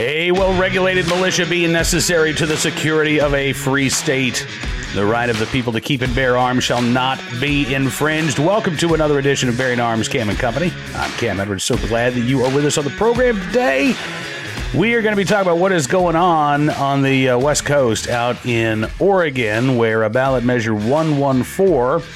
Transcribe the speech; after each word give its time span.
A 0.00 0.32
well 0.32 0.58
regulated 0.58 1.06
militia 1.08 1.44
being 1.44 1.72
necessary 1.72 2.32
to 2.32 2.46
the 2.46 2.56
security 2.56 3.20
of 3.20 3.34
a 3.34 3.52
free 3.52 3.90
state. 3.90 4.46
The 4.94 5.04
right 5.04 5.28
of 5.28 5.38
the 5.38 5.44
people 5.44 5.74
to 5.74 5.80
keep 5.82 6.00
and 6.00 6.14
bear 6.14 6.38
arms 6.38 6.64
shall 6.64 6.80
not 6.80 7.22
be 7.38 7.74
infringed. 7.74 8.38
Welcome 8.38 8.78
to 8.78 8.94
another 8.94 9.18
edition 9.18 9.50
of 9.50 9.58
Bearing 9.58 9.78
Arms 9.78 10.08
Cam 10.08 10.30
and 10.30 10.38
Company. 10.38 10.72
I'm 10.94 11.10
Cam 11.18 11.38
Edwards. 11.38 11.64
So 11.64 11.76
glad 11.76 12.14
that 12.14 12.22
you 12.22 12.42
are 12.42 12.54
with 12.54 12.64
us 12.64 12.78
on 12.78 12.84
the 12.84 12.90
program 12.92 13.38
today. 13.48 13.94
We 14.74 14.94
are 14.94 15.02
going 15.02 15.12
to 15.12 15.18
be 15.18 15.24
talking 15.26 15.46
about 15.46 15.58
what 15.58 15.70
is 15.70 15.86
going 15.86 16.16
on 16.16 16.70
on 16.70 17.02
the 17.02 17.28
uh, 17.28 17.38
West 17.38 17.66
Coast 17.66 18.08
out 18.08 18.46
in 18.46 18.86
Oregon, 19.00 19.76
where 19.76 20.04
a 20.04 20.08
ballot 20.08 20.44
measure 20.44 20.74
114 20.74 22.08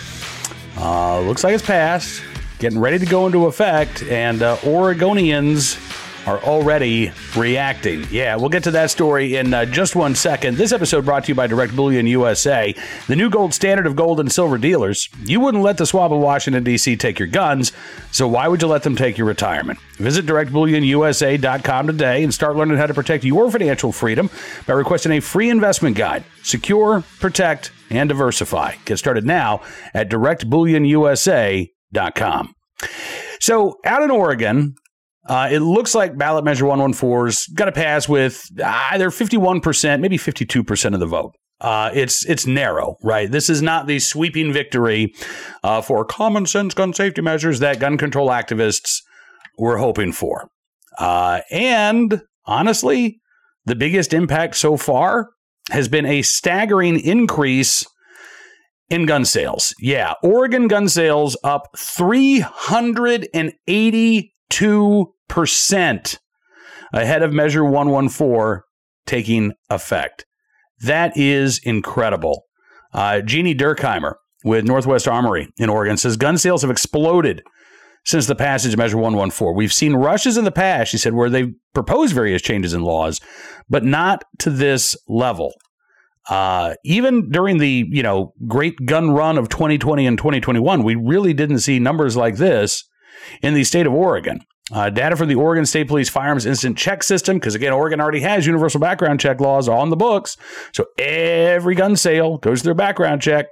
uh, 0.79 1.21
looks 1.21 1.45
like 1.45 1.53
it's 1.53 1.63
passed, 1.63 2.23
getting 2.59 2.79
ready 2.79 2.99
to 2.99 3.05
go 3.05 3.27
into 3.27 3.45
effect, 3.45 4.03
and 4.05 4.41
uh, 4.41 4.57
Oregonians 4.63 5.94
are 6.27 6.43
already 6.43 7.13
reacting. 7.37 8.07
Yeah, 8.11 8.37
we'll 8.37 8.49
get 8.49 8.65
to 8.65 8.71
that 8.73 8.91
story 8.91 9.37
in 9.37 9.53
uh, 9.53 9.67
just 9.67 9.95
one 9.97 10.15
second. 10.15 10.57
This 10.57 10.73
episode 10.73 11.05
brought 11.05 11.25
to 11.25 11.29
you 11.29 11.35
by 11.35 11.47
Direct 11.47 11.77
Bullion 11.77 12.07
USA, 12.07 12.75
the 13.07 13.17
new 13.17 13.29
gold 13.31 13.55
standard 13.55 13.87
of 13.87 13.97
gold 13.97 14.21
and 14.21 14.33
silver 14.33 14.59
dealers. 14.59 15.09
You 15.25 15.41
wouldn't 15.41 15.63
let 15.63 15.79
the 15.79 15.87
swab 15.87 16.13
of 16.13 16.21
Washington, 16.21 16.65
D.C. 16.65 16.97
take 16.97 17.19
your 17.19 17.29
guns, 17.29 17.73
so 18.11 18.29
why 18.29 18.49
would 18.49 18.63
you 18.63 18.69
let 18.69 18.83
them 18.83 18.97
take 18.97 19.19
your 19.19 19.27
retirement? 19.27 19.79
Visit 19.97 20.25
directbullionusa.com 20.27 21.87
today 21.87 22.25
and 22.25 22.33
start 22.33 22.57
learning 22.57 22.79
how 22.79 22.87
to 22.87 22.95
protect 22.95 23.25
your 23.25 23.51
financial 23.51 23.93
freedom 23.93 24.31
by 24.67 24.73
requesting 24.75 25.13
a 25.13 25.21
free 25.21 25.51
investment 25.51 25.97
guide. 25.97 26.25
Secure, 26.43 27.05
protect, 27.21 27.71
and 27.91 28.09
diversify. 28.09 28.75
Get 28.85 28.99
started 28.99 29.25
now 29.25 29.61
at 29.93 30.09
directbullionusa.com. 30.09 32.55
So, 33.41 33.79
out 33.85 34.03
in 34.03 34.11
Oregon, 34.11 34.75
uh, 35.27 35.49
it 35.51 35.61
looks 35.61 35.95
like 35.95 36.19
ballot 36.19 36.45
measure 36.45 36.65
114's 36.65 37.47
got 37.49 37.67
to 37.67 37.73
pass 37.73 38.09
with 38.09 38.47
either 38.63 39.11
51%, 39.11 40.01
maybe 40.01 40.19
52% 40.19 40.95
of 40.95 41.01
the 41.01 41.07
vote. 41.07 41.35
Uh, 41.61 41.91
it's 41.95 42.27
it's 42.27 42.47
narrow, 42.47 42.97
right? 43.03 43.31
This 43.31 43.49
is 43.49 43.63
not 43.63 43.87
the 43.87 43.99
sweeping 43.99 44.53
victory 44.53 45.15
uh, 45.63 45.81
for 45.81 46.05
common 46.05 46.47
sense 46.47 46.75
gun 46.75 46.93
safety 46.93 47.23
measures 47.23 47.61
that 47.61 47.79
gun 47.79 47.97
control 47.97 48.29
activists 48.29 48.99
were 49.57 49.79
hoping 49.79 50.13
for. 50.13 50.51
Uh, 50.99 51.41
and 51.51 52.23
honestly, 52.45 53.21
the 53.65 53.77
biggest 53.77 54.13
impact 54.13 54.57
so 54.57 54.77
far 54.77 55.31
has 55.71 55.89
been 55.89 56.05
a 56.05 56.23
staggering 56.23 57.01
increase 57.01 57.87
in 58.91 59.07
gun 59.07 59.25
sales. 59.25 59.75
Yeah, 59.79 60.15
Oregon 60.23 60.69
gun 60.69 60.89
sales 60.89 61.37
up 61.43 61.69
382% 64.55 66.19
ahead 66.93 67.23
of 67.23 67.33
Measure 67.33 67.65
114 67.65 68.63
taking 69.07 69.53
effect. 69.69 70.27
That 70.81 71.17
is 71.17 71.61
incredible. 71.63 72.45
Uh, 72.93 73.21
Jeannie 73.21 73.55
Durkheimer 73.55 74.15
with 74.45 74.65
Northwest 74.65 75.09
Armory 75.09 75.49
in 75.57 75.69
Oregon 75.69 75.97
says 75.97 76.17
gun 76.17 76.39
sales 76.39 76.63
have 76.63 76.71
exploded 76.71 77.43
since 78.05 78.27
the 78.27 78.35
passage 78.35 78.73
of 78.75 78.79
Measure 78.79 78.99
114. 78.99 79.57
We've 79.57 79.73
seen 79.73 79.95
rushes 79.95 80.37
in 80.37 80.45
the 80.45 80.53
past, 80.53 80.91
she 80.91 80.99
said, 80.99 81.15
where 81.15 81.31
they've 81.31 81.55
proposed 81.73 82.15
various 82.15 82.43
changes 82.43 82.75
in 82.75 82.83
laws, 82.83 83.21
but 83.69 83.85
not 83.85 84.25
to 84.41 84.51
this 84.51 84.97
level. 85.09 85.55
Uh, 86.29 86.75
even 86.85 87.31
during 87.31 87.59
the 87.59 87.85
you 87.91 88.03
know 88.03 88.33
great 88.47 88.75
gun 88.87 89.11
run 89.11 89.37
of 89.37 89.49
2020 89.49 90.07
and 90.07 90.17
2021, 90.17 90.83
we 90.83 90.95
really 90.95 91.35
didn't 91.35 91.59
see 91.59 91.79
numbers 91.79 92.17
like 92.17 92.37
this 92.37 92.85
in 93.43 93.55
the 93.55 93.65
state 93.65 93.87
of 93.87 93.93
Oregon. 93.93 94.41
Uh, 94.73 94.89
data 94.89 95.15
from 95.15 95.29
the 95.29 95.35
Oregon 95.35 95.67
State 95.67 95.89
Police 95.89 96.09
Firearms 96.09 96.47
Instant 96.47 96.79
Check 96.79 97.03
System, 97.03 97.37
because 97.37 97.55
again, 97.55 97.75
Oregon 97.75 98.01
already 98.01 98.21
has 98.21 98.47
universal 98.47 98.81
background 98.81 99.21
check 99.21 99.39
laws 99.39 99.69
on 99.69 99.91
the 99.91 99.97
books. 99.97 100.39
So 100.73 100.87
every 100.99 101.75
gun 101.75 101.97
sale 101.97 102.39
goes 102.39 102.63
through 102.63 102.73
a 102.73 102.77
background 102.77 103.21
check. 103.21 103.49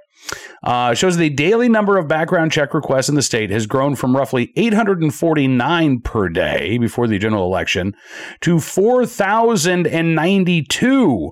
Uh, 0.63 0.93
shows 0.93 1.17
the 1.17 1.29
daily 1.29 1.67
number 1.69 1.97
of 1.97 2.07
background 2.07 2.51
check 2.51 2.73
requests 2.73 3.09
in 3.09 3.15
the 3.15 3.21
state 3.21 3.51
has 3.51 3.67
grown 3.67 3.95
from 3.95 4.15
roughly 4.15 4.53
849 4.55 5.99
per 5.99 6.29
day 6.29 6.77
before 6.77 7.07
the 7.07 7.19
general 7.19 7.45
election 7.45 7.93
to 8.39 8.61
4,092 8.61 11.31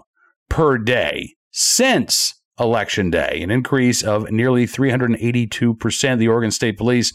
per 0.49 0.77
day 0.77 1.35
since 1.51 2.40
election 2.61 3.09
day, 3.09 3.41
an 3.41 3.51
increase 3.51 4.03
of 4.03 4.29
nearly 4.31 4.65
382%. 4.65 6.17
The 6.17 6.27
Oregon 6.27 6.51
State 6.51 6.77
Police 6.77 7.13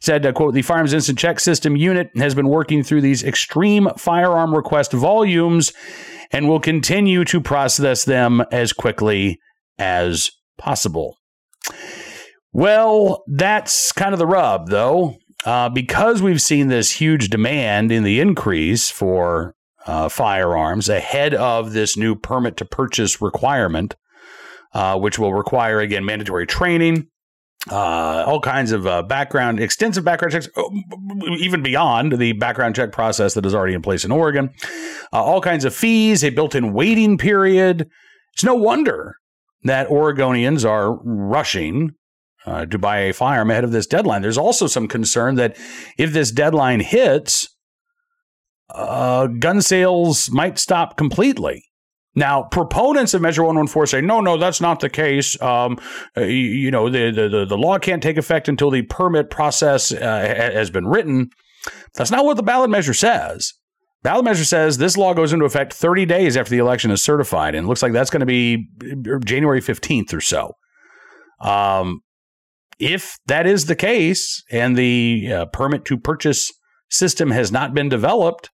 said, 0.00 0.26
uh, 0.26 0.32
quote, 0.32 0.54
the 0.54 0.62
Firearms 0.62 0.92
Instant 0.92 1.18
Check 1.18 1.40
System 1.40 1.76
unit 1.76 2.10
has 2.16 2.34
been 2.34 2.48
working 2.48 2.82
through 2.82 3.00
these 3.00 3.22
extreme 3.22 3.88
firearm 3.96 4.54
request 4.54 4.92
volumes 4.92 5.72
and 6.32 6.48
will 6.48 6.60
continue 6.60 7.24
to 7.24 7.40
process 7.40 8.04
them 8.04 8.42
as 8.52 8.72
quickly 8.72 9.38
as 9.78 10.30
possible. 10.58 11.16
Well, 12.52 13.22
that's 13.28 13.92
kind 13.92 14.12
of 14.12 14.18
the 14.18 14.26
rub, 14.26 14.68
though. 14.68 15.16
Uh, 15.44 15.70
because 15.70 16.20
we've 16.20 16.42
seen 16.42 16.68
this 16.68 16.90
huge 16.90 17.30
demand 17.30 17.90
in 17.90 18.02
the 18.02 18.20
increase 18.20 18.90
for 18.90 19.54
uh, 19.86 20.08
firearms 20.08 20.88
ahead 20.88 21.34
of 21.34 21.72
this 21.72 21.96
new 21.96 22.14
permit 22.14 22.56
to 22.58 22.64
purchase 22.64 23.22
requirement, 23.22 23.96
uh, 24.72 24.98
which 24.98 25.18
will 25.18 25.34
require, 25.34 25.80
again, 25.80 26.04
mandatory 26.04 26.46
training, 26.46 27.08
uh, 27.70 28.24
all 28.26 28.40
kinds 28.40 28.72
of 28.72 28.86
uh, 28.86 29.02
background, 29.02 29.60
extensive 29.60 30.04
background 30.04 30.32
checks, 30.32 30.48
oh, 30.56 30.70
even 31.38 31.62
beyond 31.62 32.12
the 32.18 32.32
background 32.32 32.74
check 32.74 32.92
process 32.92 33.34
that 33.34 33.44
is 33.44 33.54
already 33.54 33.74
in 33.74 33.82
place 33.82 34.04
in 34.04 34.10
Oregon, 34.10 34.50
uh, 35.12 35.22
all 35.22 35.40
kinds 35.40 35.64
of 35.64 35.74
fees, 35.74 36.24
a 36.24 36.30
built 36.30 36.54
in 36.54 36.72
waiting 36.72 37.18
period. 37.18 37.88
It's 38.32 38.44
no 38.44 38.54
wonder 38.54 39.16
that 39.62 39.88
Oregonians 39.88 40.68
are 40.68 40.98
rushing 41.04 41.90
uh, 42.46 42.64
to 42.66 42.78
buy 42.78 43.00
a 43.00 43.12
firearm 43.12 43.50
ahead 43.50 43.64
of 43.64 43.72
this 43.72 43.86
deadline. 43.86 44.22
There's 44.22 44.38
also 44.38 44.66
some 44.66 44.88
concern 44.88 45.34
that 45.34 45.58
if 45.98 46.12
this 46.12 46.30
deadline 46.30 46.80
hits, 46.80 47.46
uh, 48.70 49.26
gun 49.26 49.60
sales 49.60 50.30
might 50.30 50.58
stop 50.58 50.96
completely. 50.96 51.64
Now, 52.14 52.42
proponents 52.42 53.14
of 53.14 53.22
Measure 53.22 53.42
114 53.44 53.86
say, 53.86 54.00
no, 54.00 54.20
no, 54.20 54.36
that's 54.36 54.60
not 54.60 54.80
the 54.80 54.90
case. 54.90 55.40
Um, 55.40 55.78
you, 56.16 56.70
know, 56.70 56.90
the, 56.90 57.10
the, 57.12 57.46
the 57.46 57.56
law 57.56 57.78
can't 57.78 58.02
take 58.02 58.16
effect 58.16 58.48
until 58.48 58.70
the 58.70 58.82
permit 58.82 59.30
process 59.30 59.92
uh, 59.92 60.50
has 60.52 60.70
been 60.70 60.88
written. 60.88 61.30
That's 61.94 62.10
not 62.10 62.24
what 62.24 62.36
the 62.36 62.42
ballot 62.42 62.70
measure 62.70 62.94
says. 62.94 63.52
Ballot 64.02 64.24
measure 64.24 64.44
says 64.44 64.78
this 64.78 64.96
law 64.96 65.12
goes 65.12 65.32
into 65.32 65.44
effect 65.44 65.72
30 65.72 66.06
days 66.06 66.36
after 66.36 66.50
the 66.50 66.58
election 66.58 66.90
is 66.90 67.02
certified, 67.02 67.54
and 67.54 67.66
it 67.66 67.68
looks 67.68 67.82
like 67.82 67.92
that's 67.92 68.10
going 68.10 68.20
to 68.20 68.26
be 68.26 68.66
January 69.24 69.60
15th 69.60 70.14
or 70.14 70.20
so. 70.20 70.54
Um, 71.40 72.00
if 72.78 73.18
that 73.26 73.46
is 73.46 73.66
the 73.66 73.76
case 73.76 74.42
and 74.50 74.74
the 74.74 75.30
uh, 75.32 75.46
permit 75.46 75.84
to 75.84 75.98
purchase 75.98 76.50
system 76.88 77.30
has 77.30 77.52
not 77.52 77.74
been 77.74 77.90
developed, 77.90 78.50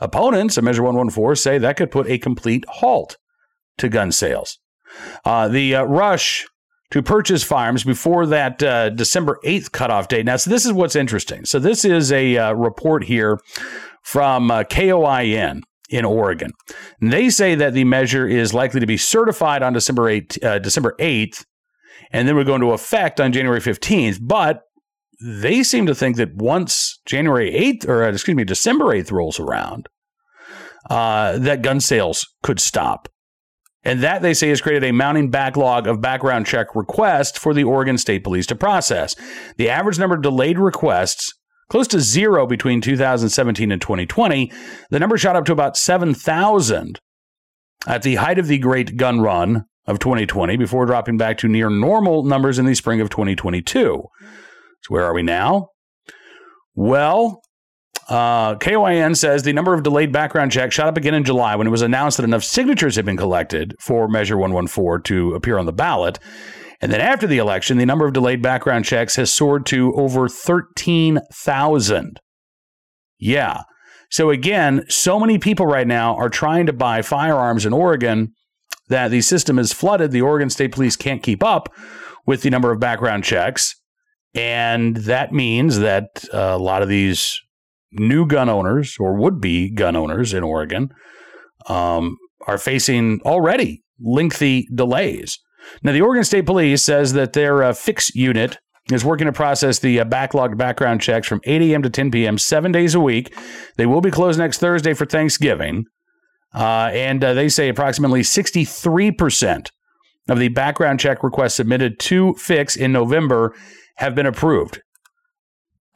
opponents 0.00 0.56
of 0.56 0.64
Measure 0.64 0.82
114 0.82 1.36
say 1.36 1.58
that 1.58 1.76
could 1.76 1.90
put 1.90 2.08
a 2.08 2.18
complete 2.18 2.64
halt 2.68 3.16
to 3.78 3.88
gun 3.88 4.12
sales. 4.12 4.58
Uh, 5.24 5.48
the 5.48 5.74
uh, 5.74 5.82
rush 5.84 6.46
to 6.90 7.02
purchase 7.02 7.42
firearms 7.42 7.82
before 7.82 8.26
that 8.26 8.62
uh, 8.62 8.90
December 8.90 9.38
8th 9.44 9.72
cutoff 9.72 10.08
date. 10.08 10.26
Now, 10.26 10.36
so 10.36 10.50
this 10.50 10.64
is 10.64 10.72
what's 10.72 10.94
interesting. 10.94 11.44
So, 11.44 11.58
this 11.58 11.84
is 11.84 12.12
a 12.12 12.36
uh, 12.36 12.52
report 12.52 13.04
here 13.04 13.40
from 14.02 14.50
uh, 14.50 14.62
KOIN 14.64 15.62
in 15.90 16.04
Oregon. 16.04 16.52
And 17.00 17.12
they 17.12 17.30
say 17.30 17.54
that 17.56 17.72
the 17.72 17.84
measure 17.84 18.28
is 18.28 18.54
likely 18.54 18.80
to 18.80 18.86
be 18.86 18.96
certified 18.96 19.62
on 19.62 19.72
December 19.72 20.02
8th, 20.02 20.44
uh, 20.44 20.58
December 20.60 20.94
8th 21.00 21.44
and 22.10 22.28
then 22.28 22.36
would 22.36 22.46
go 22.46 22.54
into 22.54 22.72
effect 22.72 23.20
on 23.20 23.32
January 23.32 23.60
15th. 23.60 24.18
But 24.22 24.62
they 25.20 25.62
seem 25.62 25.86
to 25.86 25.94
think 25.94 26.16
that 26.16 26.34
once 26.34 27.00
January 27.06 27.50
8th, 27.52 27.88
or 27.88 28.04
uh, 28.04 28.10
excuse 28.10 28.36
me, 28.36 28.44
December 28.44 28.86
8th 28.86 29.12
rolls 29.12 29.40
around, 29.40 29.88
uh, 30.90 31.38
that 31.38 31.62
gun 31.62 31.80
sales 31.80 32.26
could 32.42 32.60
stop. 32.60 33.08
And 33.84 34.02
that, 34.02 34.22
they 34.22 34.32
say, 34.32 34.48
has 34.48 34.62
created 34.62 34.84
a 34.84 34.92
mounting 34.92 35.30
backlog 35.30 35.86
of 35.86 36.00
background 36.00 36.46
check 36.46 36.74
requests 36.74 37.38
for 37.38 37.52
the 37.52 37.64
Oregon 37.64 37.98
State 37.98 38.24
Police 38.24 38.46
to 38.46 38.56
process. 38.56 39.14
The 39.56 39.68
average 39.68 39.98
number 39.98 40.16
of 40.16 40.22
delayed 40.22 40.58
requests 40.58 41.34
close 41.68 41.86
to 41.88 42.00
zero 42.00 42.46
between 42.46 42.80
2017 42.80 43.70
and 43.70 43.80
2020. 43.80 44.50
The 44.90 44.98
number 44.98 45.18
shot 45.18 45.36
up 45.36 45.44
to 45.46 45.52
about 45.52 45.76
7,000 45.76 46.98
at 47.86 48.02
the 48.02 48.14
height 48.16 48.38
of 48.38 48.46
the 48.46 48.58
Great 48.58 48.96
Gun 48.96 49.20
Run 49.20 49.64
of 49.86 49.98
2020 49.98 50.56
before 50.56 50.86
dropping 50.86 51.18
back 51.18 51.36
to 51.38 51.48
near 51.48 51.68
normal 51.68 52.22
numbers 52.24 52.58
in 52.58 52.64
the 52.64 52.74
spring 52.74 53.02
of 53.02 53.10
2022. 53.10 54.02
So, 54.84 54.94
where 54.94 55.04
are 55.04 55.14
we 55.14 55.22
now? 55.22 55.68
Well, 56.74 57.40
uh, 58.08 58.56
KOIN 58.56 59.14
says 59.14 59.42
the 59.42 59.52
number 59.52 59.72
of 59.72 59.82
delayed 59.82 60.12
background 60.12 60.52
checks 60.52 60.74
shot 60.74 60.88
up 60.88 60.96
again 60.96 61.14
in 61.14 61.24
July 61.24 61.56
when 61.56 61.66
it 61.66 61.70
was 61.70 61.82
announced 61.82 62.18
that 62.18 62.24
enough 62.24 62.44
signatures 62.44 62.96
had 62.96 63.06
been 63.06 63.16
collected 63.16 63.74
for 63.80 64.08
Measure 64.08 64.36
114 64.36 65.02
to 65.04 65.34
appear 65.34 65.56
on 65.56 65.66
the 65.66 65.72
ballot. 65.72 66.18
And 66.82 66.92
then 66.92 67.00
after 67.00 67.26
the 67.26 67.38
election, 67.38 67.78
the 67.78 67.86
number 67.86 68.06
of 68.06 68.12
delayed 68.12 68.42
background 68.42 68.84
checks 68.84 69.16
has 69.16 69.32
soared 69.32 69.64
to 69.66 69.94
over 69.94 70.28
13,000. 70.28 72.20
Yeah. 73.18 73.62
So 74.10 74.28
again, 74.28 74.84
so 74.88 75.18
many 75.18 75.38
people 75.38 75.66
right 75.66 75.86
now 75.86 76.14
are 76.16 76.28
trying 76.28 76.66
to 76.66 76.74
buy 76.74 77.00
firearms 77.00 77.64
in 77.64 77.72
Oregon 77.72 78.34
that 78.88 79.10
the 79.10 79.22
system 79.22 79.58
is 79.58 79.72
flooded. 79.72 80.10
The 80.10 80.20
Oregon 80.20 80.50
State 80.50 80.72
Police 80.72 80.94
can't 80.94 81.22
keep 81.22 81.42
up 81.42 81.72
with 82.26 82.42
the 82.42 82.50
number 82.50 82.70
of 82.70 82.80
background 82.80 83.24
checks. 83.24 83.74
And 84.34 84.96
that 84.96 85.32
means 85.32 85.78
that 85.78 86.24
a 86.32 86.58
lot 86.58 86.82
of 86.82 86.88
these 86.88 87.40
new 87.92 88.26
gun 88.26 88.48
owners 88.48 88.96
or 88.98 89.14
would 89.14 89.40
be 89.40 89.70
gun 89.70 89.96
owners 89.96 90.34
in 90.34 90.42
Oregon 90.42 90.90
um, 91.68 92.16
are 92.46 92.58
facing 92.58 93.20
already 93.24 93.84
lengthy 94.00 94.68
delays. 94.74 95.38
Now, 95.82 95.92
the 95.92 96.02
Oregon 96.02 96.24
State 96.24 96.46
Police 96.46 96.82
says 96.82 97.12
that 97.14 97.32
their 97.32 97.62
uh, 97.62 97.72
FICS 97.72 98.14
unit 98.14 98.58
is 98.92 99.04
working 99.04 99.26
to 99.26 99.32
process 99.32 99.78
the 99.78 100.00
uh, 100.00 100.04
backlogged 100.04 100.58
background 100.58 101.00
checks 101.00 101.26
from 101.26 101.40
8 101.44 101.62
a.m. 101.62 101.82
to 101.82 101.90
10 101.90 102.10
p.m., 102.10 102.36
seven 102.36 102.70
days 102.70 102.94
a 102.94 103.00
week. 103.00 103.34
They 103.76 103.86
will 103.86 104.02
be 104.02 104.10
closed 104.10 104.38
next 104.38 104.58
Thursday 104.58 104.92
for 104.92 105.06
Thanksgiving. 105.06 105.86
Uh, 106.54 106.90
and 106.92 107.24
uh, 107.24 107.34
they 107.34 107.48
say 107.48 107.68
approximately 107.68 108.20
63% 108.20 109.70
of 110.28 110.38
the 110.38 110.48
background 110.48 111.00
check 111.00 111.22
requests 111.22 111.54
submitted 111.54 111.98
to 112.00 112.34
FICS 112.34 112.76
in 112.76 112.92
November 112.92 113.54
have 113.96 114.14
been 114.14 114.26
approved. 114.26 114.80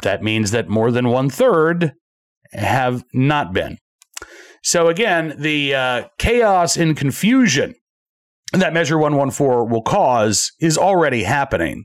That 0.03 0.23
means 0.23 0.51
that 0.53 0.69
more 0.69 0.91
than 0.91 1.09
one 1.09 1.29
third 1.31 1.93
have 2.53 3.05
not 3.13 3.53
been. 3.53 3.79
So, 4.63 4.89
again, 4.89 5.35
the 5.39 5.75
uh, 5.75 6.05
chaos 6.19 6.77
and 6.77 6.97
confusion 6.97 7.75
that 8.53 8.73
Measure 8.73 8.99
114 8.99 9.71
will 9.71 9.83
cause 9.83 10.53
is 10.61 10.79
already 10.79 11.25
happening. 11.25 11.85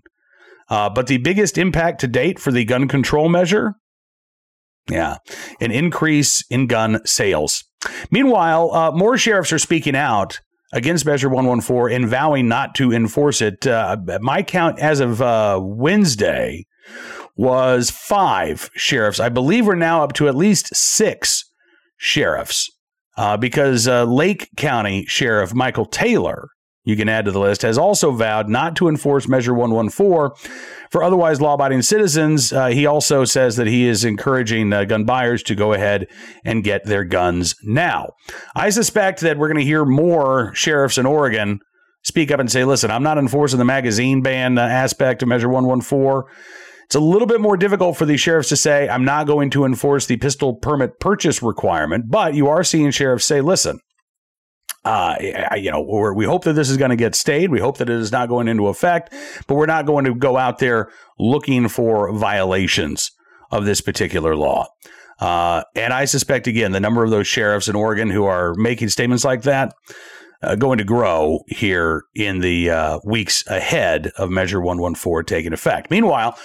Uh, 0.69 0.89
but 0.89 1.07
the 1.07 1.17
biggest 1.17 1.57
impact 1.57 1.99
to 2.01 2.07
date 2.07 2.39
for 2.39 2.51
the 2.51 2.65
gun 2.65 2.87
control 2.87 3.29
measure 3.29 3.75
yeah, 4.89 5.17
an 5.61 5.71
increase 5.71 6.43
in 6.49 6.67
gun 6.67 6.99
sales. 7.05 7.63
Meanwhile, 8.11 8.73
uh, 8.73 8.91
more 8.91 9.17
sheriffs 9.17 9.53
are 9.53 9.59
speaking 9.59 9.95
out 9.95 10.39
against 10.73 11.05
Measure 11.05 11.29
114 11.29 11.95
and 11.95 12.09
vowing 12.09 12.49
not 12.49 12.75
to 12.75 12.91
enforce 12.91 13.41
it. 13.41 13.65
Uh, 13.65 13.95
my 14.19 14.43
count 14.43 14.79
as 14.79 14.99
of 14.99 15.21
uh, 15.21 15.59
Wednesday 15.61 16.65
was 17.35 17.89
five 17.89 18.69
sheriffs. 18.75 19.19
I 19.19 19.29
believe 19.29 19.65
we're 19.65 19.75
now 19.75 20.03
up 20.03 20.13
to 20.13 20.27
at 20.27 20.35
least 20.35 20.75
six 20.75 21.45
sheriffs 21.97 22.69
uh, 23.15 23.37
because 23.37 23.87
uh, 23.87 24.03
Lake 24.03 24.49
County 24.57 25.05
Sheriff 25.05 25.53
Michael 25.53 25.85
Taylor 25.85 26.49
you 26.85 26.95
can 26.95 27.07
add 27.07 27.25
to 27.25 27.31
the 27.31 27.39
list, 27.39 27.61
has 27.61 27.77
also 27.77 28.11
vowed 28.11 28.49
not 28.49 28.75
to 28.75 28.87
enforce 28.87 29.27
Measure 29.27 29.53
114 29.53 30.31
for 30.91 31.03
otherwise 31.03 31.39
law 31.39 31.53
abiding 31.53 31.81
citizens. 31.81 32.51
Uh, 32.51 32.67
he 32.67 32.85
also 32.85 33.25
says 33.25 33.55
that 33.55 33.67
he 33.67 33.87
is 33.87 34.03
encouraging 34.03 34.73
uh, 34.73 34.83
gun 34.83 35.05
buyers 35.05 35.41
to 35.43 35.55
go 35.55 35.73
ahead 35.73 36.07
and 36.43 36.63
get 36.63 36.85
their 36.85 37.03
guns 37.03 37.55
now. 37.63 38.11
I 38.55 38.69
suspect 38.69 39.21
that 39.21 39.37
we're 39.37 39.47
going 39.47 39.59
to 39.59 39.65
hear 39.65 39.85
more 39.85 40.53
sheriffs 40.53 40.97
in 40.97 41.05
Oregon 41.05 41.59
speak 42.03 42.31
up 42.31 42.39
and 42.39 42.51
say, 42.51 42.65
listen, 42.65 42.91
I'm 42.91 43.03
not 43.03 43.17
enforcing 43.17 43.59
the 43.59 43.65
magazine 43.65 44.21
ban 44.21 44.57
uh, 44.57 44.61
aspect 44.61 45.23
of 45.23 45.29
Measure 45.29 45.49
114. 45.49 46.29
It's 46.85 46.95
a 46.95 46.99
little 46.99 47.27
bit 47.27 47.41
more 47.41 47.57
difficult 47.57 47.97
for 47.97 48.05
these 48.05 48.19
sheriffs 48.19 48.49
to 48.49 48.57
say, 48.57 48.89
I'm 48.89 49.05
not 49.05 49.25
going 49.25 49.49
to 49.51 49.63
enforce 49.63 50.05
the 50.05 50.17
pistol 50.17 50.53
permit 50.53 50.99
purchase 50.99 51.41
requirement, 51.41 52.05
but 52.09 52.35
you 52.35 52.49
are 52.49 52.63
seeing 52.63 52.91
sheriffs 52.91 53.25
say, 53.25 53.39
listen, 53.39 53.79
uh, 54.85 55.15
you 55.55 55.71
know, 55.71 55.81
we 56.15 56.25
hope 56.25 56.43
that 56.43 56.53
this 56.53 56.69
is 56.69 56.77
going 56.77 56.89
to 56.89 56.95
get 56.95 57.15
stayed. 57.15 57.51
We 57.51 57.59
hope 57.59 57.77
that 57.77 57.89
it 57.89 57.95
is 57.95 58.11
not 58.11 58.29
going 58.29 58.47
into 58.47 58.67
effect, 58.67 59.13
but 59.47 59.55
we're 59.55 59.65
not 59.65 59.85
going 59.85 60.05
to 60.05 60.13
go 60.13 60.37
out 60.37 60.59
there 60.59 60.91
looking 61.17 61.69
for 61.69 62.11
violations 62.11 63.11
of 63.51 63.65
this 63.65 63.81
particular 63.81 64.35
law. 64.35 64.67
Uh, 65.19 65.63
and 65.75 65.93
I 65.93 66.05
suspect, 66.05 66.47
again, 66.47 66.71
the 66.71 66.79
number 66.79 67.03
of 67.03 67.11
those 67.11 67.27
sheriffs 67.27 67.67
in 67.67 67.75
Oregon 67.75 68.09
who 68.09 68.25
are 68.25 68.53
making 68.55 68.89
statements 68.89 69.23
like 69.23 69.43
that 69.43 69.73
uh, 70.41 70.55
going 70.55 70.77
to 70.77 70.83
grow 70.83 71.39
here 71.47 72.03
in 72.13 72.39
the 72.39 72.69
uh, 72.69 72.99
weeks 73.05 73.45
ahead 73.47 74.11
of 74.17 74.29
Measure 74.29 74.59
114 74.59 75.25
taking 75.25 75.53
effect. 75.53 75.89
Meanwhile, 75.89 76.37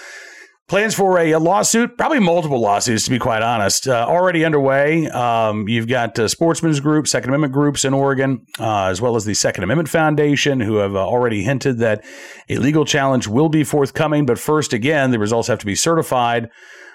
Plans 0.69 0.94
for 0.94 1.19
a, 1.19 1.32
a, 1.32 1.38
lawsuit, 1.38 1.97
probably 1.97 2.19
multiple 2.19 2.61
lawsuits, 2.61 3.05
to 3.05 3.11
be 3.11 3.19
quite 3.19 3.41
honest, 3.41 3.88
uh, 3.88 4.05
already 4.06 4.44
underway. 4.44 5.06
Um, 5.09 5.67
you've 5.67 5.88
got 5.88 6.19
uh, 6.19 6.29
sportsmen's 6.29 6.79
groups, 6.79 7.11
Second 7.11 7.31
Amendment 7.31 7.55
groups 7.55 7.87
in 7.87 7.94
Oregon, 7.94 8.44
uh, 8.61 8.85
as 8.85 9.00
well 9.00 9.17
as 9.17 9.25
the 9.25 9.32
Second 9.32 9.65
Amendment 9.65 9.88
Foundation, 9.88 10.61
who 10.61 10.76
have 10.76 10.94
uh, 10.94 10.99
already 10.99 11.43
hinted 11.43 11.79
that 11.79 12.05
a 12.50 12.56
legal 12.56 12.85
challenge 12.85 13.26
will 13.26 13.49
be 13.49 13.65
forthcoming. 13.65 14.26
But 14.26 14.38
first, 14.38 14.75
again, 14.75 15.11
the 15.11 15.19
results 15.19 15.49
have 15.49 15.59
to 15.61 15.67
be 15.67 15.75
certified. 15.75 16.50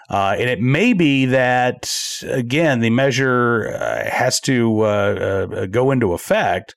Uh, 0.07 0.35
and 0.37 0.51
it 0.51 0.61
may 0.61 0.93
be 0.93 1.25
that, 1.25 2.21
again, 2.27 2.79
the 2.79 2.91
measure 2.91 3.73
uh, 3.73 4.07
has 4.07 4.39
to 4.41 5.67
go 5.71 5.89
into 5.89 6.13
effect 6.13 6.75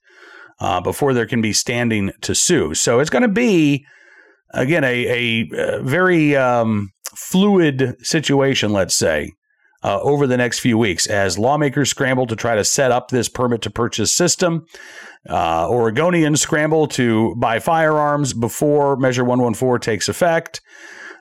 before 0.83 1.13
there 1.13 1.27
can 1.27 1.43
be 1.43 1.53
standing 1.53 2.13
to 2.23 2.35
sue. 2.35 2.73
So 2.73 3.01
it's 3.01 3.11
going 3.11 3.21
to 3.21 3.29
be 3.29 3.85
again, 4.57 4.85
a, 4.85 4.89
a, 4.89 5.83
very 5.83 6.35
um, 6.37 6.91
fluid 7.15 7.97
situation, 8.01 8.73
let's 8.73 8.95
say, 8.95 9.33
uh, 9.83 10.01
over 10.01 10.27
the 10.27 10.37
next 10.37 10.59
few 10.59 10.79
weeks 10.79 11.07
as 11.07 11.39
lawmakers 11.39 11.91
scramble 11.91 12.27
to 12.27 12.37
try 12.37 12.55
to 12.55 12.65
set 12.65 12.91
up 12.91 13.09
this 13.09 13.29
permit 13.29 13.63
to 13.63 13.71
purchase 13.71 14.13
system. 14.13 14.67
Uh, 15.29 15.67
Oregonians 15.69 16.39
scramble 16.39 16.87
to 16.89 17.35
buy 17.37 17.59
firearms 17.59 18.33
before 18.33 18.97
Measure 18.97 19.25
114 19.25 19.81
takes 19.81 20.09
effect. 20.09 20.61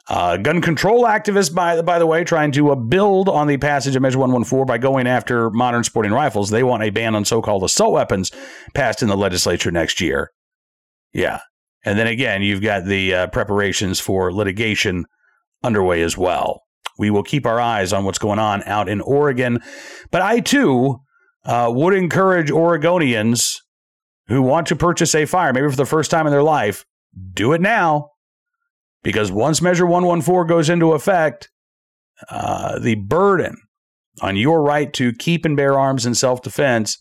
Uh, 0.08 0.38
gun 0.38 0.62
control 0.62 1.04
activists, 1.04 1.54
by, 1.54 1.82
by 1.82 1.98
the 1.98 2.06
way, 2.06 2.24
trying 2.24 2.52
to 2.52 2.70
uh, 2.72 2.76
build 2.76 3.28
on 3.28 3.48
the 3.48 3.58
passage 3.58 3.96
of 3.96 4.04
Measure 4.04 4.20
114 4.20 4.68
by 4.68 4.78
going 4.78 5.08
after 5.08 5.50
modern 5.50 5.84
sporting 5.84 6.12
rifles. 6.12 6.52
They 6.52 6.62
want 6.62 6.84
a 6.84 6.92
ban 6.92 7.16
on 7.16 7.26
so 7.26 7.42
called 7.42 7.64
assault 7.64 7.94
weapons 7.94 8.32
passed 8.76 9.02
in 9.02 9.10
the 9.10 9.18
legislature 9.18 9.72
next 9.72 10.00
year. 10.00 10.32
Yeah, 11.12 11.40
and 11.86 12.00
then 12.00 12.08
again, 12.08 12.42
you've 12.42 12.62
got 12.62 12.86
the 12.86 13.14
uh, 13.14 13.28
preparations 13.28 14.00
for 14.00 14.34
litigation 14.34 15.06
underway 15.64 16.02
as 16.02 16.18
well. 16.18 16.64
We 16.98 17.12
will 17.12 17.24
keep 17.24 17.46
our 17.46 17.60
eyes 17.60 17.94
on 17.94 18.04
what's 18.06 18.18
going 18.18 18.40
on 18.40 18.64
out 18.64 18.90
in 18.90 19.02
Oregon. 19.02 19.60
But 20.12 20.22
I 20.22 20.40
too 20.40 20.98
uh, 21.46 21.72
would 21.74 21.94
encourage 21.94 22.50
Oregonians 22.50 23.58
who 24.28 24.42
want 24.42 24.68
to 24.68 24.76
purchase 24.76 25.14
a 25.14 25.26
fire, 25.26 25.54
maybe 25.54 25.70
for 25.70 25.76
the 25.76 25.86
first 25.86 26.10
time 26.10 26.26
in 26.26 26.32
their 26.32 26.44
life, 26.44 26.86
do 27.34 27.54
it 27.54 27.62
now. 27.62 28.10
Because 29.04 29.32
once 29.32 29.62
Measure 29.62 29.86
114 29.86 30.48
goes 30.48 30.70
into 30.70 30.94
effect, 30.94 31.52
uh, 32.30 32.80
the 32.80 32.96
burden 32.96 33.58
on 34.22 34.36
your 34.36 34.64
right 34.64 34.92
to 34.94 35.14
keep 35.14 35.46
and 35.46 35.56
bear 35.56 35.78
arms 35.78 36.06
in 36.06 36.16
self 36.16 36.42
defense 36.42 36.98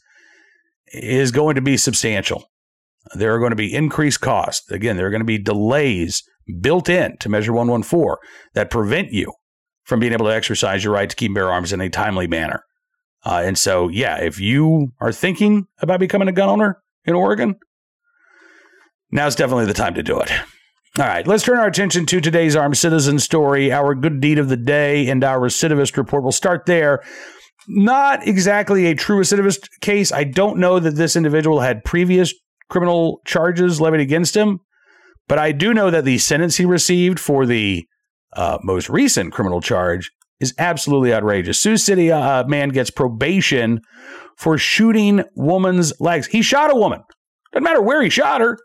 is 0.93 1.31
going 1.31 1.55
to 1.55 1.63
be 1.63 1.79
substantial. 1.79 2.45
There 3.15 3.35
are 3.35 3.39
going 3.39 3.51
to 3.51 3.57
be 3.57 3.75
increased 3.75 4.21
costs. 4.21 4.71
Again, 4.71 4.97
there 4.97 5.07
are 5.07 5.11
going 5.11 5.21
to 5.21 5.27
be 5.27 5.39
delays 5.39 6.23
built 6.61 6.89
in 6.89 7.17
to 7.19 7.29
Measure 7.29 7.53
114 7.53 8.17
that 8.55 8.71
prevent 8.71 9.13
you 9.13 9.33
from 9.85 10.01
being 10.01 10.13
able 10.13 10.27
to 10.27 10.35
exercise 10.35 10.83
your 10.83 10.95
right 10.95 11.09
to 11.09 11.17
keep 11.17 11.29
and 11.29 11.35
bear 11.35 11.51
arms 11.51 11.73
in 11.73 11.81
a 11.81 11.91
timely 11.91 12.27
manner. 12.27 12.63
Uh, 13.25 13.43
and 13.45 13.59
so, 13.59 13.89
yeah, 13.89 14.19
if 14.19 14.41
you 14.41 14.89
are 15.01 15.13
thinking 15.13 15.67
about 15.79 16.01
becoming 16.01 16.29
a 16.29 16.33
gun 16.33 16.49
owner 16.49 16.83
in 17.05 17.15
Oregon, 17.15 17.57
now's 19.11 19.35
definitely 19.35 19.67
the 19.67 19.75
time 19.75 19.95
to 19.95 20.03
do 20.03 20.21
it. 20.21 20.31
All 20.99 21.07
right, 21.07 21.27
let's 21.27 21.43
turn 21.43 21.59
our 21.59 21.67
attention 21.67 22.07
to 22.07 22.21
today's 22.21 22.55
armed 22.55 22.77
citizen 22.77 23.19
story, 23.19 23.73
our 23.73 23.95
good 23.95 24.21
deed 24.21 24.39
of 24.39 24.49
the 24.49 24.57
day, 24.57 25.09
and 25.09 25.25
our 25.25 25.41
recidivist 25.41 25.97
report. 25.97 26.23
We'll 26.23 26.33
start 26.33 26.67
there. 26.67 27.03
Not 27.67 28.27
exactly 28.29 28.87
a 28.87 28.95
true 28.95 29.19
recidivist 29.19 29.69
case. 29.81 30.13
I 30.13 30.25
don't 30.25 30.59
know 30.59 30.79
that 30.79 30.95
this 30.95 31.17
individual 31.17 31.61
had 31.61 31.85
previous 31.85 32.33
criminal 32.75 33.21
charges 33.25 33.81
levied 33.81 34.01
against 34.01 34.37
him. 34.37 34.59
But 35.29 35.39
I 35.39 35.53
do 35.53 35.73
know 35.73 35.93
that 35.93 36.05
the 36.05 36.19
sentence 36.19 36.57
he 36.57 36.65
received 36.65 37.21
for 37.21 37.47
the 37.47 37.87
uh, 38.33 38.59
most 38.65 38.91
recent 38.91 39.33
criminal 39.33 39.61
charge 39.61 40.11
is 40.41 40.53
absolutely 40.59 41.15
outrageous. 41.15 41.61
Sioux 41.61 41.77
City 41.77 42.11
uh, 42.11 42.43
man 42.49 42.71
gets 42.71 42.91
probation 42.91 43.81
for 44.37 44.59
shooting 44.59 45.23
woman's 45.37 45.93
legs. 46.01 46.27
He 46.27 46.43
shot 46.43 46.73
a 46.73 46.75
woman. 46.75 47.01
Doesn't 47.53 47.63
matter 47.63 47.81
where 47.81 48.03
he 48.03 48.11
shot 48.11 48.41
her. 48.41 48.59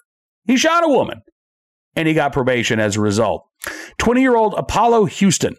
He 0.46 0.58
shot 0.58 0.84
a 0.84 0.90
woman. 0.90 1.22
And 1.96 2.08
he 2.08 2.16
got 2.16 2.34
probation 2.34 2.80
as 2.80 2.96
a 2.96 3.02
result. 3.02 3.46
20 4.00 4.22
year 4.22 4.36
old 4.36 4.56
Apollo 4.58 5.06
Houston 5.06 5.56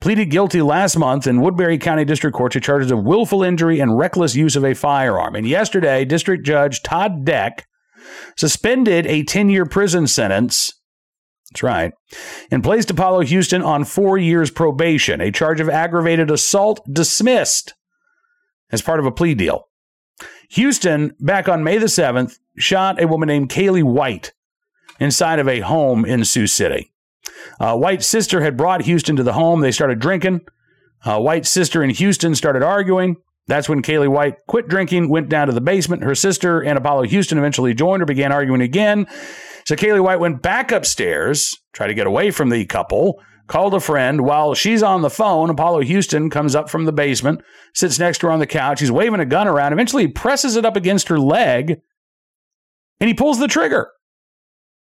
pleaded 0.00 0.26
guilty 0.26 0.62
last 0.62 0.96
month 0.96 1.26
in 1.26 1.40
Woodbury 1.40 1.78
County 1.78 2.04
District 2.04 2.34
Court 2.34 2.52
to 2.52 2.60
charges 2.60 2.90
of 2.90 3.04
willful 3.04 3.42
injury 3.42 3.80
and 3.80 3.98
reckless 3.98 4.34
use 4.34 4.56
of 4.56 4.64
a 4.64 4.74
firearm. 4.74 5.34
And 5.34 5.46
yesterday, 5.46 6.04
District 6.04 6.44
Judge 6.44 6.82
Todd 6.82 7.24
Deck 7.24 7.66
suspended 8.36 9.06
a 9.06 9.22
10 9.22 9.50
year 9.50 9.66
prison 9.66 10.06
sentence. 10.06 10.72
That's 11.50 11.62
right. 11.62 11.92
And 12.50 12.62
placed 12.62 12.90
Apollo 12.90 13.22
Houston 13.22 13.62
on 13.62 13.84
four 13.84 14.16
years 14.16 14.50
probation, 14.50 15.20
a 15.20 15.32
charge 15.32 15.60
of 15.60 15.68
aggravated 15.68 16.30
assault 16.30 16.80
dismissed 16.90 17.74
as 18.70 18.82
part 18.82 19.00
of 19.00 19.06
a 19.06 19.12
plea 19.12 19.34
deal. 19.34 19.66
Houston, 20.50 21.14
back 21.20 21.48
on 21.48 21.64
May 21.64 21.78
the 21.78 21.86
7th, 21.86 22.38
shot 22.56 23.02
a 23.02 23.06
woman 23.06 23.26
named 23.26 23.50
Kaylee 23.50 23.82
White 23.82 24.32
inside 24.98 25.38
of 25.38 25.48
a 25.48 25.60
home 25.60 26.04
in 26.04 26.24
Sioux 26.24 26.46
City. 26.46 26.92
Uh, 27.58 27.76
White's 27.76 28.06
sister 28.06 28.40
had 28.40 28.56
brought 28.56 28.82
Houston 28.82 29.16
to 29.16 29.22
the 29.22 29.32
home. 29.32 29.60
They 29.60 29.72
started 29.72 29.98
drinking. 29.98 30.40
Uh, 31.04 31.20
White's 31.20 31.50
sister 31.50 31.82
in 31.82 31.90
Houston 31.90 32.34
started 32.34 32.62
arguing. 32.62 33.16
That's 33.46 33.68
when 33.68 33.82
Kaylee 33.82 34.08
White 34.08 34.36
quit 34.46 34.68
drinking, 34.68 35.08
went 35.08 35.28
down 35.28 35.48
to 35.48 35.52
the 35.52 35.60
basement. 35.60 36.04
Her 36.04 36.14
sister 36.14 36.60
and 36.60 36.78
Apollo 36.78 37.04
Houston 37.04 37.38
eventually 37.38 37.74
joined 37.74 38.00
her, 38.00 38.06
began 38.06 38.32
arguing 38.32 38.60
again. 38.60 39.06
So 39.64 39.74
Kaylee 39.76 40.02
White 40.02 40.20
went 40.20 40.42
back 40.42 40.70
upstairs, 40.72 41.56
tried 41.72 41.88
to 41.88 41.94
get 41.94 42.06
away 42.06 42.30
from 42.30 42.50
the 42.50 42.64
couple, 42.66 43.20
called 43.48 43.74
a 43.74 43.80
friend. 43.80 44.22
While 44.22 44.54
she's 44.54 44.82
on 44.82 45.02
the 45.02 45.10
phone, 45.10 45.50
Apollo 45.50 45.80
Houston 45.80 46.30
comes 46.30 46.54
up 46.54 46.70
from 46.70 46.84
the 46.84 46.92
basement, 46.92 47.42
sits 47.74 47.98
next 47.98 48.18
to 48.18 48.28
her 48.28 48.32
on 48.32 48.38
the 48.38 48.46
couch. 48.46 48.80
He's 48.80 48.92
waving 48.92 49.20
a 49.20 49.26
gun 49.26 49.48
around. 49.48 49.72
Eventually, 49.72 50.06
he 50.06 50.12
presses 50.12 50.56
it 50.56 50.64
up 50.64 50.76
against 50.76 51.08
her 51.08 51.18
leg 51.18 51.80
and 53.00 53.08
he 53.08 53.14
pulls 53.14 53.38
the 53.38 53.48
trigger. 53.48 53.90